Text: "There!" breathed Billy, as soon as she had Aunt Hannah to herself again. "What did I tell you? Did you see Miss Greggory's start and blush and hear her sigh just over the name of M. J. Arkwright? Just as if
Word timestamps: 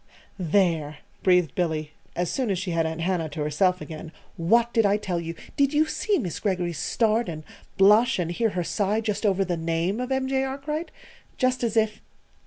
"There!" 0.39 0.97
breathed 1.21 1.53
Billy, 1.53 1.91
as 2.15 2.31
soon 2.31 2.49
as 2.49 2.57
she 2.57 2.71
had 2.71 2.87
Aunt 2.87 3.01
Hannah 3.01 3.29
to 3.29 3.41
herself 3.41 3.81
again. 3.81 4.11
"What 4.35 4.73
did 4.73 4.83
I 4.83 4.97
tell 4.97 5.19
you? 5.19 5.35
Did 5.55 5.73
you 5.75 5.85
see 5.85 6.17
Miss 6.17 6.39
Greggory's 6.39 6.79
start 6.79 7.29
and 7.29 7.43
blush 7.77 8.17
and 8.17 8.31
hear 8.31 8.49
her 8.49 8.63
sigh 8.63 8.99
just 8.99 9.27
over 9.27 9.45
the 9.45 9.57
name 9.57 9.99
of 9.99 10.11
M. 10.11 10.27
J. 10.27 10.43
Arkwright? 10.43 10.89
Just 11.37 11.63
as 11.63 11.77
if 11.77 12.01